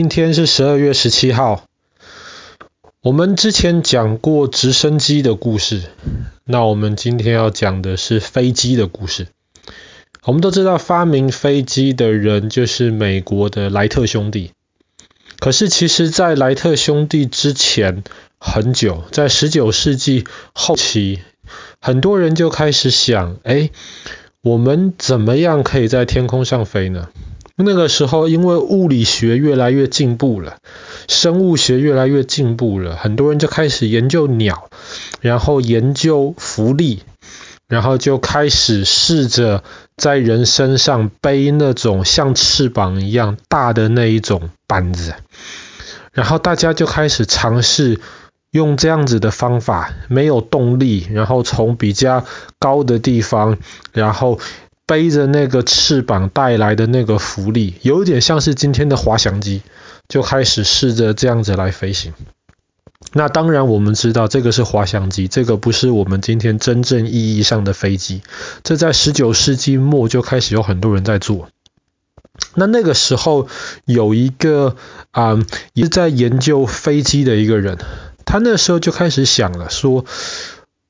[0.00, 1.66] 今天是十二月十七号。
[3.02, 5.82] 我们之前讲过直升机的故事，
[6.46, 9.26] 那我们今天要讲的是飞机的故事。
[10.24, 14.52] 我们都知道发明飞机的人就是美国的莱特兄弟。
[15.38, 18.02] 可是其实，在莱特兄弟之前
[18.38, 20.24] 很久，在十九世纪
[20.54, 21.20] 后期，
[21.78, 23.68] 很多人就开始想：哎，
[24.40, 27.10] 我们怎么样可以在天空上飞呢？
[27.64, 30.56] 那个时候，因为物理学越来越进步了，
[31.08, 34.68] 生物学越来越进步了，很多人就开始研究鸟，
[35.20, 37.02] 然后研究浮力，
[37.68, 39.62] 然后就开始试着
[39.96, 45.14] 在人身上背那种像翅膀一样大的那一种板子，
[46.12, 48.00] 然后大家就开始尝试
[48.50, 52.24] 用这样子的方法，没有动力，然后从比较
[52.58, 53.58] 高的地方，
[53.92, 54.38] 然后。
[54.90, 59.62] 背着那个翅膀带来的那个浮力，有点像是今天的滑翔机，
[60.08, 62.12] 就开始试着这样子来飞行。
[63.12, 68.22] 那当然，我们知道这个是滑翔机，这个不是我们今天真正意义上的飞机。
[68.64, 71.50] 这在十九世纪末就开始有很多人在做。
[72.56, 73.46] 那那个时候
[73.84, 74.74] 有一个
[75.12, 77.78] 啊、嗯，也在研究飞机的一个人，
[78.24, 80.04] 他那时候就开始想了，说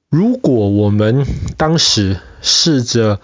[0.09, 1.27] 如果我们
[1.59, 3.21] 当时试着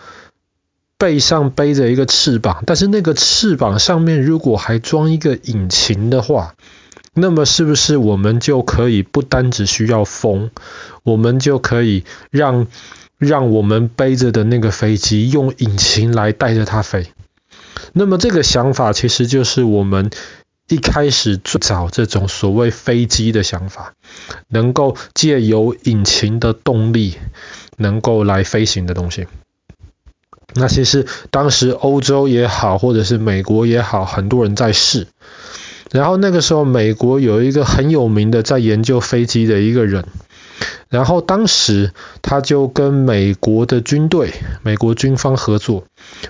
[0.98, 6.54] 背上背着一个翅膀，但是那个翅膀上面如果还装一个引擎的话，
[7.12, 10.50] 那么是不是我们就可以不单只需要风，
[11.02, 12.66] 我们就可以让
[13.18, 17.06] 让我们背着的那个飞机用引擎来带着它飞？
[17.92, 20.10] 那么这个想法其实就是我们
[20.68, 23.92] 一开始最早这种所谓飞机的想法，
[24.48, 27.16] 能够借由引擎的动力，
[27.76, 29.26] 能够来飞行的东西。
[30.54, 35.06] 那其实当时欧洲也好，或者是美国也好，很多人在试。
[35.92, 40.04] 然后那个时候，美国有一个很有名的在研究飞机的一个人。
[40.88, 44.32] 然后当时他就跟美国的军队、
[44.62, 45.84] 美国军方合作。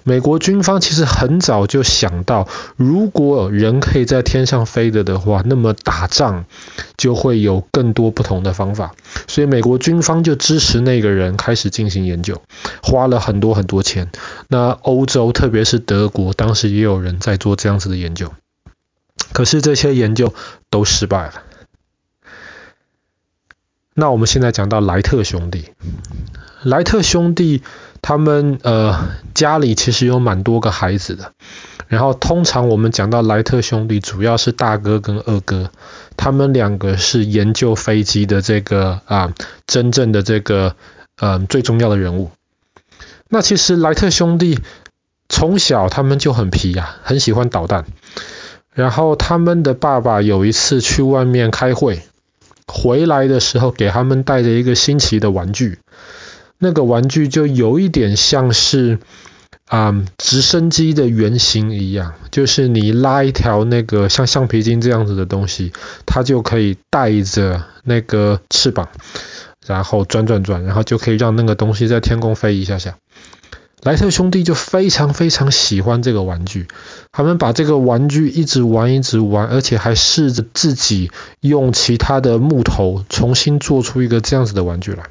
[0.05, 6.47] 美国军方其实很早就想到，如果人可以在天上飞的的话，那么打仗
[6.97, 8.95] 就会有更多不同的方法。
[9.29, 12.41] 所以美国军方就支持那个人开始进行研究，
[12.83, 14.11] 花了很多很多钱。
[14.49, 18.33] 那欧洲，特别是德国，当时也有人在做这样子的研究。
[19.33, 20.33] 可是这些研究
[20.71, 21.35] 都失败了。
[23.99, 25.71] 那我们现在讲到莱特兄弟，
[26.63, 27.63] 莱特兄弟
[28.03, 31.33] 他们呃家里其实有蛮多个孩子的，
[31.89, 35.71] 然后通常我们讲到莱特兄弟，主要是大哥跟二哥，
[36.15, 39.33] 他们两个是研究飞机的这个啊、
[39.67, 40.77] 真正的这个
[41.19, 42.31] 呃最重要的人物。
[43.31, 44.59] 那其实莱特兄弟
[45.31, 47.87] 从小他们就很皮呀、很喜欢捣蛋，
[48.75, 52.03] 然后他们的爸爸有一次去外面开会。
[52.77, 55.79] 回来的时候，给他们带着一个新奇的玩具，
[56.59, 58.99] 那个玩具就有一点像是
[59.69, 65.73] 啊、嗯、直升机的原型一样，就是你拉一条那个像橡皮筋这样子的东西，
[66.05, 68.89] 它就可以带着那个翅膀，
[69.67, 72.95] 然后转转转，然后就可以让那个东西在天空飞一下下。
[73.83, 76.67] 莱特兄弟就非常非常喜欢这个玩具，
[77.13, 81.11] 他们把这个玩具一直玩一直玩，而且还试着自己
[81.41, 85.05] 用其他的木头重新做出一个这样子的玩具来。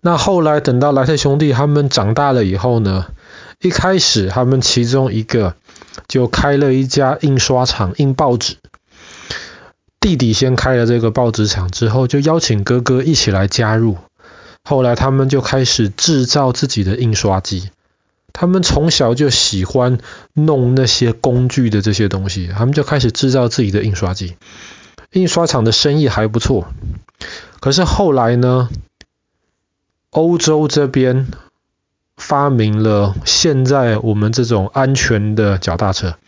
[0.00, 3.06] 那后来等到莱特兄弟他们长大了以后呢，
[3.60, 5.56] 一开始他们其中一个
[6.06, 8.56] 就开了一家印刷厂印报纸，
[10.00, 13.98] 弟弟先开了这个报纸厂之后，就邀请哥哥一起来加入。
[14.68, 17.70] 后来他们就开始制造自己的印刷机。
[18.34, 19.98] 他们从小就喜欢
[20.34, 24.36] 弄那些工具的这些东西，他们就开始制造自己的印刷机。
[25.12, 26.68] 印刷厂的生意还不错。
[27.60, 28.68] 可是后来呢，
[30.10, 31.28] 欧洲这边
[32.18, 36.18] 发明了现在我们这种安全的脚踏车，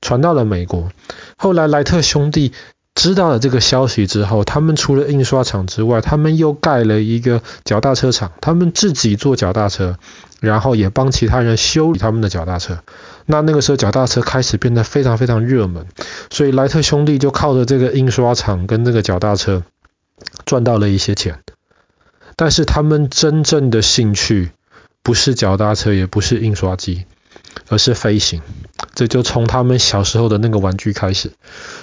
[0.00, 0.92] 传到了美国。
[1.36, 2.52] 后来莱特兄弟。
[2.94, 9.98] 知道了这个消息之后，他们除了印刷厂之外，他们又盖了一个脚踏车厂，他们自己做脚踏车，
[10.40, 12.78] 然后也帮其他人修理他们的脚踏车。
[13.26, 15.86] 那那个时候脚踏车开始变得非常非常热门，
[16.30, 19.64] 所以莱特兄弟就靠着这个印刷厂跟那个脚踏车
[20.46, 21.40] 赚到了一些钱。
[22.36, 24.52] 但是他们真正的兴趣
[25.02, 27.04] 不是脚踏车，也不是印刷机。
[27.68, 28.42] 而是飞行，
[28.94, 31.32] 这就从他们小时候的那个玩具开始。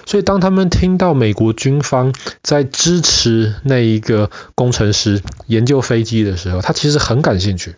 [0.06, 7.76] 所以当他们听到美国军方在支持那一个工程师研究飞机的时候，他其实很感兴趣。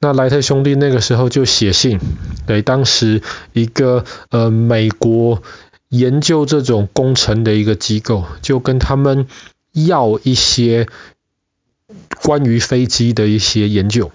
[0.00, 2.00] 那莱特兄弟那个时候就写信
[2.46, 3.22] 给当时
[3.52, 5.42] 一个呃美国
[5.88, 9.28] 研究这种工程的一个机构，就跟他们
[9.72, 10.88] 要一些
[12.22, 14.10] 关于飞机的一些研究。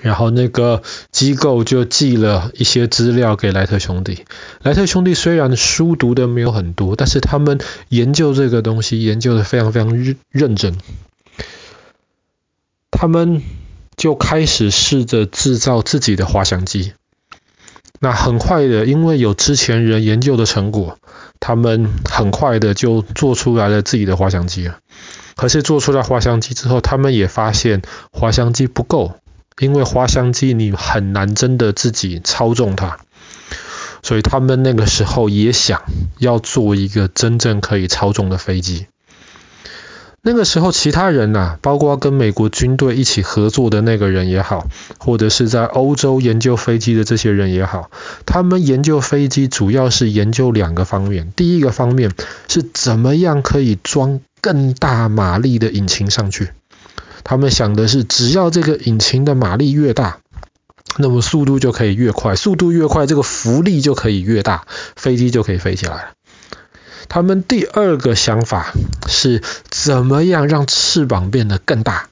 [0.00, 4.24] 然后那个机构就寄了一些资料给莱特兄弟。
[4.62, 10.76] 莱特兄弟虽然书读的没有很多，但是他们研究这个东西研究的非常非常认认真。
[12.90, 13.42] 他们
[13.96, 16.92] 就开始试着制造自己的滑翔机。
[18.00, 20.98] 那很快的，因为有之前人研究的成果，
[21.38, 24.78] 他们很快的就做出来了自己的滑翔机了。
[25.36, 29.14] 可是做出来滑翔机之后，他们也发现滑翔机不够。
[29.58, 32.98] 因为滑翔机你很难真的自己操纵它，
[34.02, 35.82] 所以他们那个时候也想
[36.18, 38.86] 要做一个真正可以操纵的飞机。
[40.24, 44.68] 那个时候其他人呐，包括跟美国军队一起合作的那个人也好，
[44.98, 47.90] 或者是在欧洲研究飞机的这些人也好，
[48.24, 51.32] 他们研究飞机主要是研究两个方面。
[51.34, 52.12] 第一个方面
[52.46, 56.50] 是怎么样可以装更大马力的引擎上去。
[57.24, 60.18] 他们想的是，只要这个引擎的马力越大，
[60.98, 64.66] 那么速度就可以越快，速度越快，这个浮力就可以越大，
[64.96, 66.10] 飞机就可以飞起来了。
[67.08, 68.72] 他们第二个想法
[69.06, 72.08] 是，怎么样让翅膀变得更大，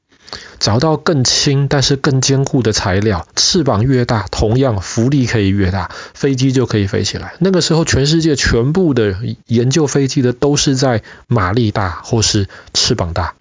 [0.59, 7.35] 找到更轻但是更坚固的材料，翅膀越大，同样浮力可以越大，飞机就可以飞起来。
[7.39, 9.17] 那个时候，全世界全部的
[9.47, 13.35] 研究飞机的都是在马力大或是翅膀大。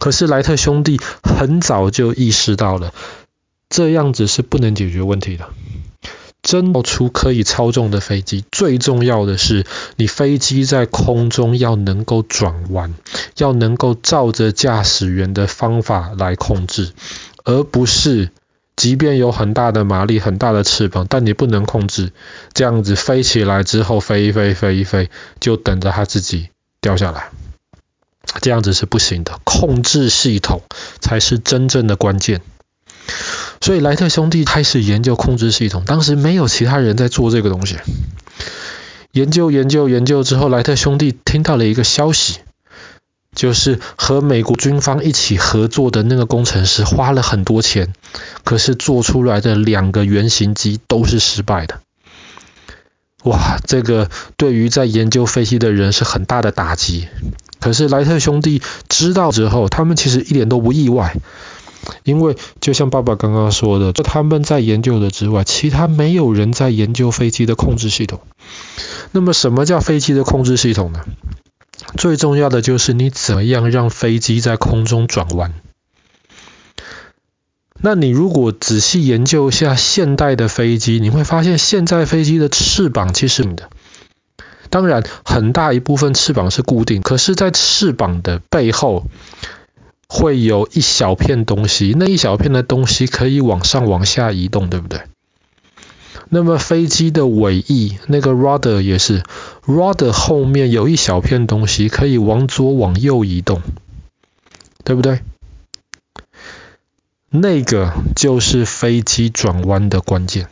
[0.00, 2.92] 可是莱特兄弟很早就意识到了，
[3.68, 5.48] 这样子是不能解决问题的。
[6.42, 9.66] 真要出可以操纵的飞机，最重要的是，
[9.96, 12.94] 你飞机在空中要能够转弯，
[13.36, 16.92] 要能够照着驾驶员的方法来控制，
[17.44, 18.30] 而不是
[18.74, 22.12] 即便有很大的马力、很大的翅膀，但你不能控制，
[22.54, 25.10] 这样子飞起来之后飞一飞、飞一飞，
[25.40, 26.48] 就等着它自己
[26.80, 27.28] 掉下来。
[28.40, 30.62] 这样子是不行的，控制系统
[31.00, 32.40] 才是真正的关键。
[33.60, 37.76] 所以莱特兄弟开始研究控制系统，当时没有其他人在做这个东西。
[39.12, 42.38] 研究研究研究之后，莱特兄弟听到了一个消息，
[43.34, 47.92] 就是和美国军方一起合作的那个工程师花了很多钱，
[48.44, 51.80] 可是做出来的两个原型机都是失败的。
[53.24, 57.08] 哇，这个对于在研究飞机的人是很大的打击。
[57.60, 61.14] 可是莱特兄弟知道之后，他们其实一点都不意外，
[62.02, 68.20] 因为就像爸爸刚刚说的，就他们在研究的之外，其他没有人在研究飞机的控制系统。
[69.12, 71.04] 那么什么叫飞机的控制系统呢？
[71.96, 75.54] 最重要的就是你怎么样让飞机在空中转弯。
[77.82, 83.70] 那你如果仔细研究一下现代的飞机，你会发现现在飞机的翅膀其实的。
[84.70, 89.04] 当然，很大一部分翅膀是固定，可是，在翅膀的背后
[90.08, 95.02] 会有一小片东西，那一小片的东西可以往上往下移动，对不对？
[96.32, 99.24] 那么飞机的尾翼那个 rudder 也是
[99.66, 103.60] ，rudder 后面有一小片东西可以往左往右移动，
[104.84, 105.20] 对不对？
[107.30, 110.48] 那个就是飞机转弯的关键。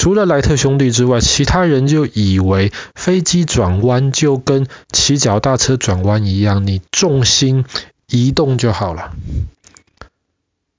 [0.00, 7.66] 除了莱特兄弟之外，其他人就以为飞机转弯就跟骑脚踏车转弯一样，你重心
[8.06, 9.12] 移动就好了。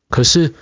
[0.09, 0.55] 可是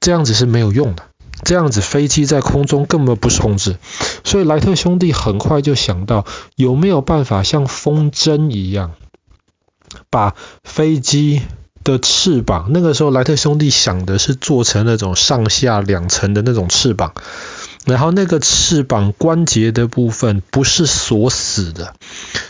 [0.00, 1.04] 这样子是没有用的，
[1.44, 3.78] 这样子飞机在空中根本不是控制。
[4.22, 6.26] 所以莱特兄弟很快就想到，
[6.56, 8.92] 有没有办法像风筝一样，
[10.10, 11.40] 把飞机
[11.84, 17.14] 的翅膀，那个时候莱特兄弟想的是做成那种上下两层的那种翅膀，
[17.84, 21.94] 然后那个翅膀关节的部分不是锁死的，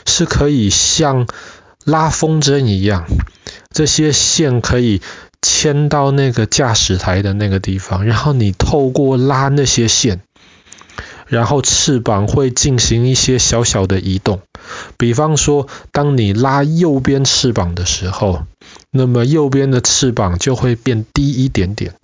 [0.06, 1.26] 是可以像
[1.84, 3.06] 拉风筝一样，
[3.70, 5.00] 这些线可以
[5.40, 10.20] 牵到那个驾驶台的那个地方，然后你透过拉那些线，
[11.26, 14.42] 然后翅膀会进行一些小小的移动，
[14.96, 18.44] 比方说当你拉右边翅膀的时候。
[18.94, 21.94] 那么右边的翅膀就会变低一点点，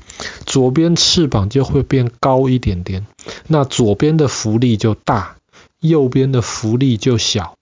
[0.49, 3.07] 左边翅膀就会变高一点点。
[3.47, 5.37] 那左边的浮力就大，
[5.79, 7.55] 右边的浮力就小。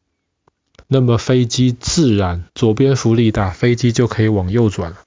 [0.86, 4.98] 那么飞机自然左边浮力大，飞机就可以往右转了。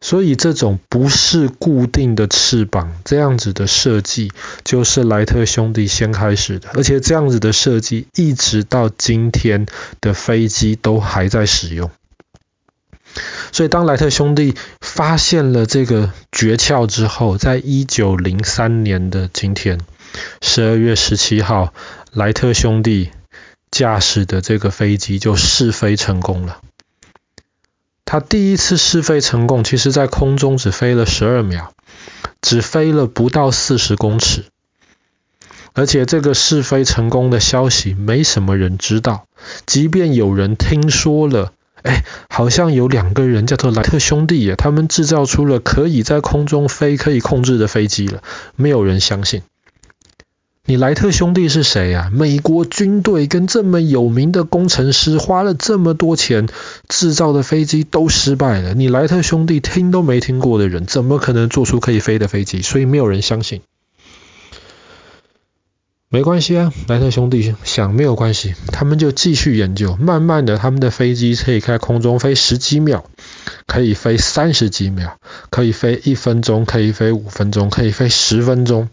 [0.00, 4.32] 所以这种不是固定的翅膀，这样子的设计
[4.64, 9.66] 就是莱特兄弟先开始的，而且这样子的设计一直到今天
[10.00, 11.90] 的飞机都还在使用。
[13.52, 19.80] 所以当莱特兄弟发现了这个诀窍之后，在一九零三年的今天，
[20.42, 21.72] 十二月十七号，
[22.12, 23.10] 莱特兄弟
[23.70, 26.58] 驾驶的这个飞机就试飞成功了。
[28.04, 31.72] 他第一次试飞成功，其实在空中只飞了十二秒，
[32.40, 34.44] 只飞了不到四十公尺。
[35.72, 39.26] 而且这个试飞成功的消息没什么人知道，
[39.66, 41.52] 即便有人听说了，
[41.86, 48.22] 哎，好像有两个人叫做莱特兄弟耶，他们制造出了可以在空中飞、可以控制的飞机了，
[48.56, 49.42] 没有人相信。
[50.68, 52.10] 你莱特兄弟是谁呀？
[52.12, 56.48] 美国军队跟这么有名的工程师花了这么多钱
[56.88, 62.62] 制造的飞机都失败了，你莱特兄弟听都没听过的人，怎么可能做出可以飞的飞机？
[62.62, 63.60] 所以没有人相信。
[66.08, 69.96] 没关系啊，莱特兄弟想没有关系，他们就继续研究。
[69.96, 73.04] 慢慢的，他们的飞机可以在空中飞十几秒，
[73.66, 75.18] 可以飞三十几秒，
[75.50, 78.88] 可以飞一分钟，可以飞五分钟，可以飞十分钟，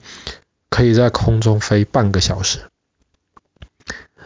[0.71, 2.59] 可以在空中飞半个小时。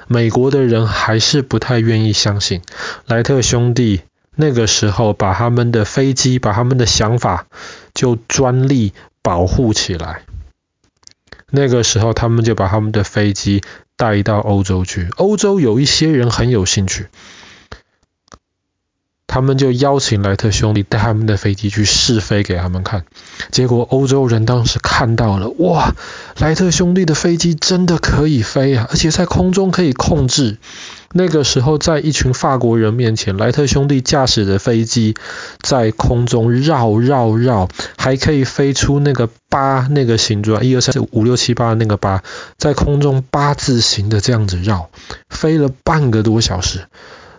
[0.08, 2.62] 美国的人还是不太愿意相信
[3.06, 4.04] 莱特兄弟
[4.34, 7.48] 那个时候把他们的飞机，把他们的想法
[7.94, 10.22] 就专利保护起来。
[11.52, 13.62] 那个时候，他们就把他们的飞机
[13.96, 15.10] 带到欧洲去。
[15.16, 17.08] 欧洲有一些人很有兴趣，
[19.28, 23.06] 他们就邀请莱特兄弟带他们的飞机去试飞给他们看。
[23.50, 25.94] 结果欧洲人当时看到了，哇，
[26.38, 30.58] 莱特兄弟的飞机真的可以飞啊，而且在空中可以控制。
[31.14, 35.16] 那个时候，在一群法国人面前，莱特兄弟驾驶的飞机
[35.62, 42.24] 在空中绕绕绕，还可以飞出那个八那个形状，一二三四五六七八那个八，
[42.58, 44.90] 在空中八字形的这样子绕，
[45.30, 46.88] 飞了半个多小时。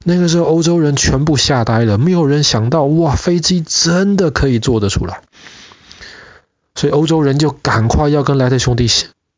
[0.05, 5.21] 那个时候，欧洲人全部吓呆了，没有人想到，哇，飞机真的可以做得出来。
[6.75, 8.89] 所以欧洲人就赶快要跟莱特兄弟，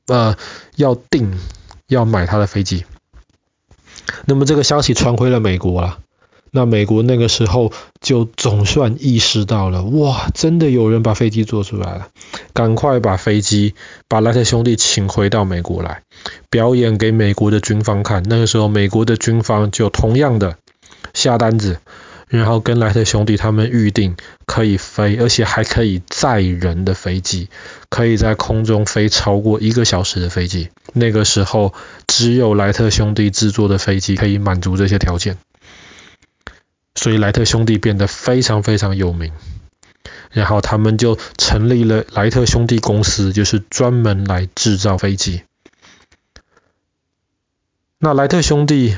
[0.07, 0.37] 呃，
[0.77, 1.39] 要订，
[1.89, 2.85] 要买他的飞机。
[4.27, 5.99] 那么这个消息传回了美国了，
[6.51, 12.09] 那美国那个时候就总算意识到了，哇，真的有人把飞机做出来了，
[12.53, 13.75] 赶快把飞机
[14.09, 16.03] 把莱特兄弟请回到美国来，
[16.51, 18.23] 表演给美国的军方看。
[18.29, 20.57] 那个时候美国的军方就同样的
[21.15, 21.79] 下单子，
[22.31, 27.49] 然后跟莱特兄弟他们预定可以飞，而且还可以载人的飞机，
[27.89, 30.71] 可以在空中飞超过一个小时的飞机。
[30.93, 31.75] 那个时候，
[32.07, 35.39] 只有莱特兄弟制作的飞机可以满足这些条件，
[36.95, 39.33] 所以莱特兄弟变得非常非常有名。
[40.31, 45.43] 然后他们就成立了莱特兄弟公司，就是专门来制造飞机。
[47.99, 48.97] 那莱特兄弟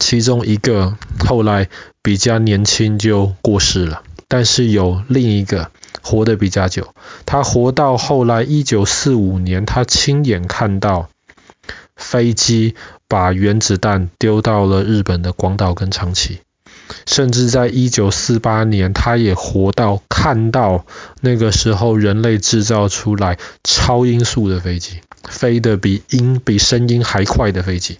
[0.00, 1.68] 其中一个后来
[2.02, 5.70] 比较年轻就过世了，但是有另一个。
[6.02, 6.94] 活得比较久，
[7.26, 11.10] 他活到后来一九四五年，他亲眼看到
[11.94, 12.74] 飞机
[13.06, 16.40] 把原子弹丢到了日本的广岛跟长崎，
[17.06, 20.86] 甚至在一九四八年，他也活到看到
[21.20, 27.98] 那个时候人类制造出来超音速的飞机，飞得比音比声音还快的飞机，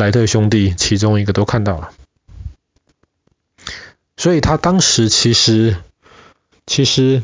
[0.00, 1.92] 莱特兄弟其中一个都看到了，
[4.16, 5.76] 所以他当时其实。
[6.66, 7.22] 其实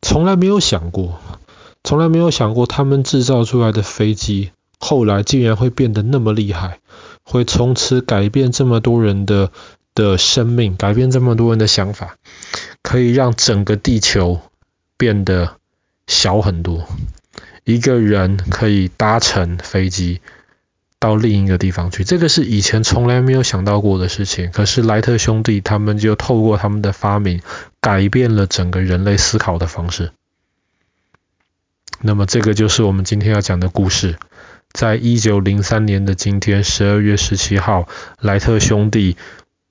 [0.00, 1.20] 从来没有想过，
[1.84, 6.78] 从来没有想过他们制造出来的飞机，后来竟然会变得那么厉害，
[7.22, 9.52] 会从此改变这么多人的
[9.94, 12.16] 的生命，改变这么多人的想法，
[12.80, 14.40] 可以让整个地球
[14.96, 15.56] 变得
[16.06, 16.86] 小很多，
[17.64, 20.22] 一个人可以搭乘飞机。
[20.98, 24.50] 到另一个地方去，这个是以前从来没有想到过的事情。
[24.50, 27.42] 可是莱特兄弟他们就透过他们的发明，
[27.80, 30.12] 改变了整个人类思考的方式。
[32.00, 34.16] 那么这个就是我们今天要讲的故事。
[34.72, 37.88] 在一九零三年的今天，十二月十七号，
[38.20, 39.16] 莱特兄弟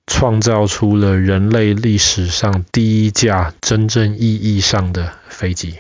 [0.08, 5.76] 创造出了人类历史上第一架真正意义上的飞机。